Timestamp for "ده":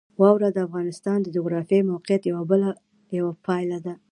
3.85-3.93